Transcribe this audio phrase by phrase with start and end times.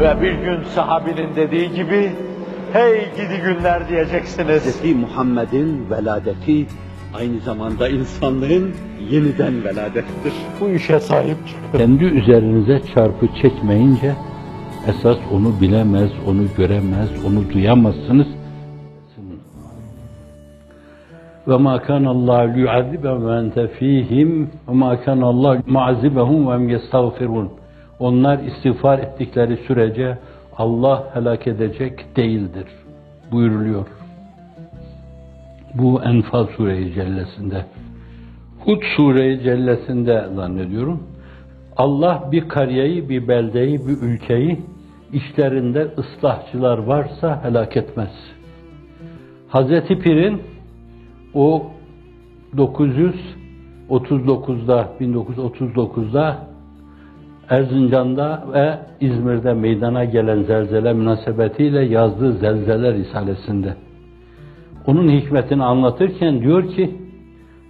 [0.00, 2.10] Ve bir gün sahabinin dediği gibi,
[2.72, 4.82] hey gidi günler diyeceksiniz.
[4.82, 4.94] Hz.
[4.94, 6.66] Muhammed'in veladeti
[7.14, 8.70] aynı zamanda insanlığın
[9.10, 10.32] yeniden veladettir.
[10.60, 11.78] Bu işe sahip çıkın.
[11.78, 14.14] Kendi üzerinize çarpı çekmeyince
[14.88, 18.26] esas onu bilemez, onu göremez, onu duyamazsınız.
[21.48, 26.68] Ve ma kana Allah liyuazibe ve ente fihim ve ma kana Allah muazibehum ve em
[26.68, 27.50] yestağfirun.
[28.00, 30.18] Onlar istiğfar ettikleri sürece
[30.56, 32.66] Allah helak edecek değildir.
[33.32, 33.86] Buyuruluyor.
[35.74, 37.64] Bu Enfal Sure-i Cellesi'nde.
[38.64, 41.02] Hud Sure-i Cellesi'nde zannediyorum.
[41.76, 44.60] Allah bir kariyeyi, bir beldeyi, bir ülkeyi
[45.12, 48.10] işlerinde ıslahçılar varsa helak etmez.
[49.48, 50.42] Hazreti Pir'in
[51.34, 51.66] o
[52.56, 56.47] 939'da, 1939'da
[57.50, 63.74] Erzincan'da ve İzmir'de meydana gelen zelzele münasebetiyle yazdığı Zelzele Risalesinde.
[64.86, 66.96] Onun hikmetini anlatırken diyor ki,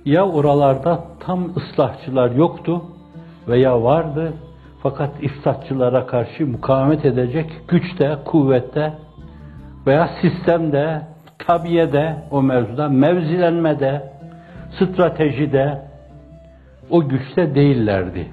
[0.04, 2.82] ya oralarda tam ıslahçılar yoktu
[3.48, 4.32] veya vardı
[4.82, 8.92] fakat ifsatçılara karşı mukavemet edecek güçte, kuvvette
[9.86, 11.02] veya sistemde,
[11.38, 14.02] tabiyede o mevzuda, mevzilenmede,
[14.78, 15.82] stratejide
[16.90, 18.26] o güçte değillerdi.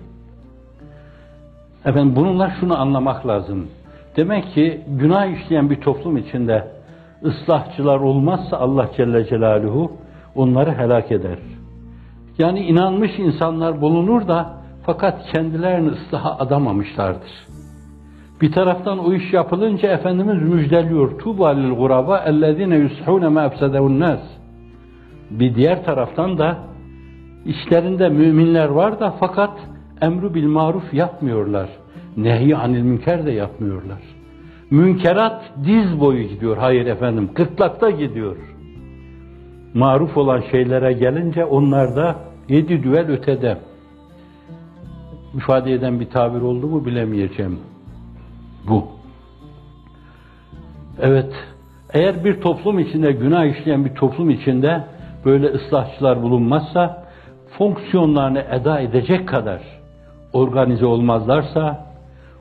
[1.86, 3.67] Efendim bununla şunu anlamak lazım.
[4.17, 6.67] Demek ki günah işleyen bir toplum içinde
[7.23, 9.91] ıslahçılar olmazsa Allah Celle Celaluhu
[10.36, 11.38] onları helak eder.
[12.38, 14.53] Yani inanmış insanlar bulunur da
[14.86, 17.31] fakat kendilerini ıslaha adamamışlardır.
[18.41, 21.19] Bir taraftan o iş yapılınca Efendimiz müjdeliyor.
[21.19, 23.52] Tuba lil guraba ellezine yushune ma
[24.00, 24.19] nas.
[25.30, 26.58] Bir diğer taraftan da
[27.45, 29.52] işlerinde müminler var da fakat
[30.01, 31.69] emru bil maruf yapmıyorlar.
[32.17, 34.01] Nehi anil münker de yapmıyorlar.
[34.71, 36.57] Münkerat diz boyu gidiyor.
[36.57, 38.35] Hayır efendim, kırtlakta gidiyor.
[39.73, 42.16] Maruf olan şeylere gelince onlar da
[42.50, 43.57] yedi düvel ötede.
[45.38, 47.59] İfade eden bir tabir oldu mu bilemeyeceğim.
[48.69, 48.88] Bu.
[51.01, 51.34] Evet,
[51.94, 54.84] eğer bir toplum içinde, günah işleyen bir toplum içinde
[55.25, 57.05] böyle ıslahçılar bulunmazsa,
[57.57, 59.61] fonksiyonlarını eda edecek kadar
[60.35, 61.85] organize olmazlarsa,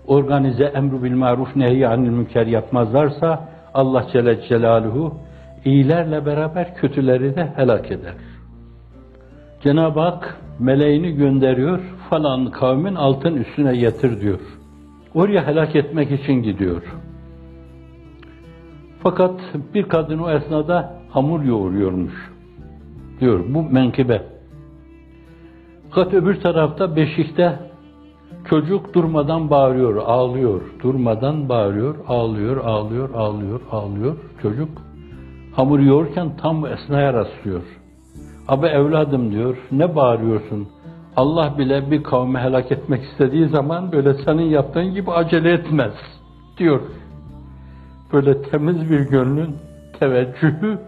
[0.06, 5.14] organize emru bil maruf nehy anil münker yapmazlarsa Allah Celle Celaluhu
[5.64, 8.14] iyilerle beraber kötüleri de helak eder.
[9.62, 14.40] Cenab-ı Hak meleğini gönderiyor, falan kavmin altın üstüne getir diyor.
[15.14, 16.82] Oraya helak etmek için gidiyor.
[19.02, 19.40] Fakat
[19.74, 22.32] bir kadın o esnada hamur yoğuruyormuş.
[23.20, 24.22] Diyor bu menkıbe.
[25.90, 27.58] Fakat öbür tarafta beşikte
[28.50, 30.60] çocuk durmadan bağırıyor, ağlıyor.
[30.82, 34.16] Durmadan bağırıyor, ağlıyor, ağlıyor, ağlıyor, ağlıyor.
[34.42, 34.68] Çocuk
[35.56, 37.62] hamur yoğurken tam esnaya rastlıyor.
[38.48, 40.68] Abi evladım diyor, ne bağırıyorsun?
[41.16, 45.94] Allah bile bir kavmi helak etmek istediği zaman böyle senin yaptığın gibi acele etmez
[46.58, 46.80] diyor.
[48.12, 49.56] Böyle temiz bir gönlün
[50.00, 50.78] teveccühü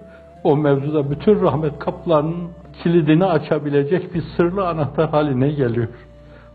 [0.45, 2.49] o mevzuda bütün rahmet kaplarının
[2.83, 5.89] kilidini açabilecek bir sırlı anahtar haline geliyor.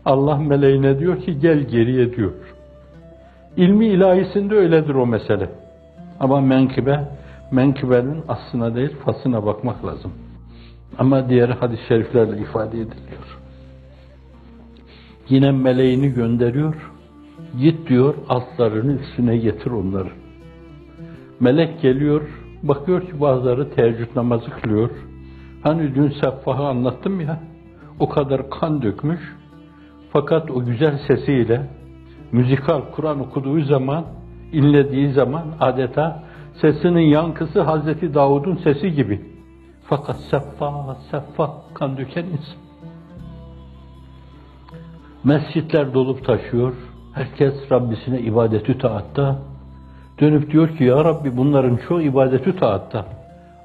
[0.04, 2.32] Allah meleğine diyor ki gel geriye diyor.
[3.56, 5.48] İlmi ilahisinde öyledir o mesele.
[6.20, 7.08] Ama menkıbe,
[7.50, 10.12] menkıbenin aslına değil fasına bakmak lazım.
[10.98, 13.38] Ama diğer hadis-i şeriflerle ifade ediliyor.
[15.28, 16.74] Yine meleğini gönderiyor.
[17.60, 20.08] Git diyor altlarını üstüne getir onları.
[21.40, 22.22] Melek geliyor,
[22.62, 24.90] bakıyor ki bazıları teheccüd namazı kılıyor.
[25.62, 27.40] Hani dün Seffah'ı anlattım ya,
[28.00, 29.20] o kadar kan dökmüş.
[30.12, 31.66] Fakat o güzel sesiyle,
[32.32, 34.04] müzikal Kur'an okuduğu zaman,
[34.52, 36.22] inlediği zaman adeta
[36.60, 39.20] sesinin yankısı Hazreti Davud'un sesi gibi.
[39.84, 42.62] Fakat Seffah, Seffah kan döken insan.
[45.24, 46.74] Mescitler dolup taşıyor.
[47.14, 49.38] Herkes Rabbisine ibadetü taatta.
[50.20, 53.06] Dönüp diyor ki ya Rabbi bunların çoğu ibadetü taatta.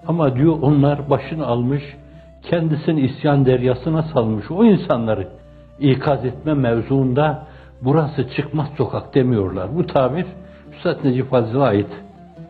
[0.07, 1.83] Ama diyor onlar başını almış,
[2.44, 5.27] kendisini isyan deryasına salmış o insanları
[5.81, 7.47] ikaz etme mevzuunda
[7.82, 9.76] burası çıkmaz sokak demiyorlar.
[9.76, 10.26] Bu tabir
[10.73, 11.91] Üstad Necip Fazıl'a ait.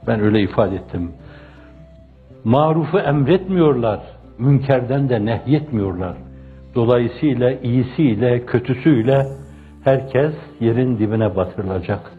[0.07, 1.13] Ben öyle ifade ettim.
[2.45, 4.01] Marufu emretmiyorlar,
[4.39, 6.15] münkerden de nehyetmiyorlar.
[6.75, 9.27] Dolayısıyla iyisiyle, kötüsüyle
[9.85, 12.13] herkes yerin dibine batırılacak.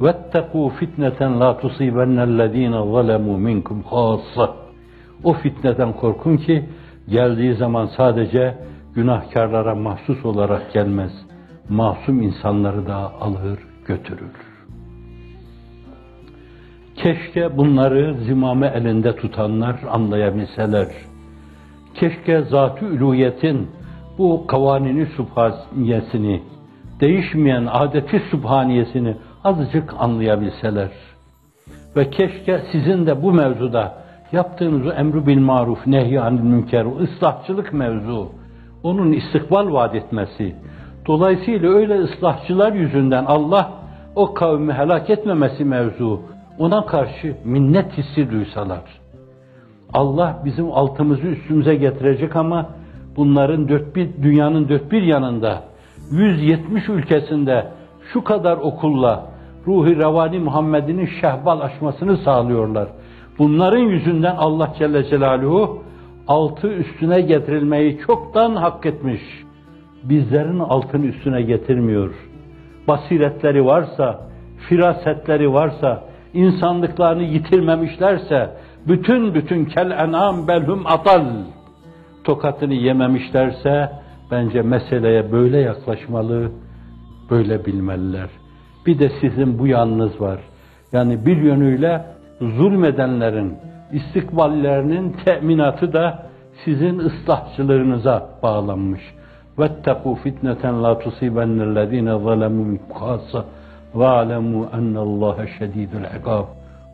[0.00, 4.50] وَاتَّقُوا فِتْنَةً لَا تُصِيبَنَّ الَّذ۪ينَ ظَلَمُوا مِنْكُمْ خَاصَّةً
[5.24, 6.64] O fitneden korkun ki
[7.08, 8.54] geldiği zaman sadece
[8.95, 11.11] günahkarlara mahsus olarak gelmez.
[11.69, 14.31] Masum insanları da alır, götürür.
[16.95, 20.87] Keşke bunları zimame elinde tutanlar anlayabilseler.
[21.95, 23.67] Keşke zat-ı üluhiyetin
[24.17, 26.43] bu kavanini subhaniyesini,
[26.99, 30.89] değişmeyen adeti subhaniyesini azıcık anlayabilseler.
[31.95, 33.93] Ve keşke sizin de bu mevzuda
[34.31, 38.29] yaptığınız emru bil maruf, nehy anil münker, ıslahçılık mevzu,
[38.83, 40.55] onun istikbal vaat etmesi.
[41.07, 43.71] Dolayısıyla öyle ıslahçılar yüzünden Allah
[44.15, 46.21] o kavmi helak etmemesi mevzu,
[46.59, 48.83] ona karşı minnet hissi duysalar.
[49.93, 52.69] Allah bizim altımızı üstümüze getirecek ama
[53.15, 55.63] bunların dört bir, dünyanın dört bir yanında
[56.11, 57.67] 170 ülkesinde
[58.13, 59.25] şu kadar okulla
[59.67, 62.87] ruhi revani Muhammed'in şehbal aşmasını sağlıyorlar.
[63.39, 65.83] Bunların yüzünden Allah Celle Celaluhu
[66.29, 69.21] altı üstüne getirilmeyi çoktan hak etmiş.
[70.03, 72.13] Bizlerin altını üstüne getirmiyor.
[72.87, 74.29] Basiretleri varsa,
[74.69, 76.03] firasetleri varsa,
[76.33, 78.49] insanlıklarını yitirmemişlerse,
[78.87, 81.25] bütün bütün kel enam belhum atal
[82.23, 83.91] tokatını yememişlerse
[84.31, 86.51] bence meseleye böyle yaklaşmalı,
[87.29, 88.29] böyle bilmeliler.
[88.85, 90.39] Bir de sizin bu yanınız var.
[90.91, 92.05] Yani bir yönüyle
[92.40, 93.56] zulmedenlerin
[93.92, 96.22] istikballerinin teminatı da
[96.64, 99.00] sizin ıslahçılığınıza bağlanmış.
[99.58, 103.42] وَاتَّقُوا فِتْنَةً لَا تُصِيبَنَّ الَّذ۪ينَ ظَلَمُوا مِنْكُمْ خَاصَّةً
[103.98, 106.44] وَاعْلَمُوا أَنَّ اللّٰهَ شَد۪يدُ الْعِقَابِ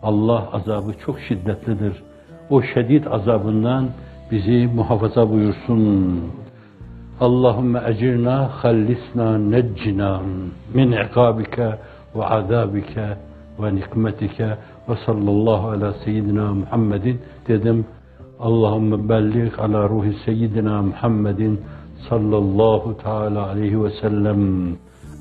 [0.02, 2.02] Allah azabı çok şiddetlidir.
[2.50, 3.88] O şiddet azabından
[4.31, 6.20] bizi muhafaza buyursun.
[7.20, 10.20] Allahümme ecirna, hallisna, neccina
[10.75, 11.79] min ikabike
[12.17, 13.17] ve azabike
[13.62, 14.56] ve nikmetike
[14.90, 17.18] وصلى الله على سيدنا محمد.
[17.46, 17.84] تدم.
[18.42, 21.58] اللهم بلغ على روح سيدنا محمد
[22.10, 24.42] صلى الله تعالى عليه وسلم.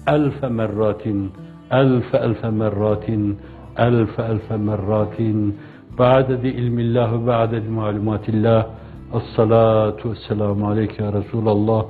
[0.09, 1.07] ألف مرات
[1.73, 3.09] ألف ألف مرات
[3.79, 5.19] ألف ألف مرات.
[5.99, 8.61] بعدد علم الله بعدد معلومات الله.
[9.15, 11.83] الصلاة والسلام عليك يا رسول الله.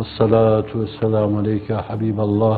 [0.00, 2.56] الصلاة والسلام عليك يا حبيب الله.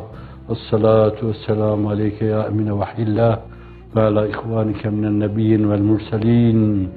[0.51, 3.54] الصلاة والسلام عليك يا أمين وحي الله.
[3.97, 6.89] وعلى إخوانك من النبيين والمرسلين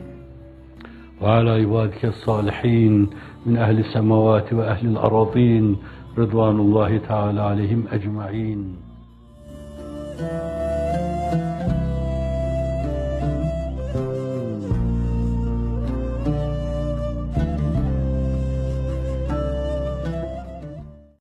[1.22, 3.10] وعلى عبادك الصالحين
[3.46, 5.78] من أهل السماوات وأهل الأراضين
[6.18, 8.76] رضوان الله تعالى عليهم أجمعين.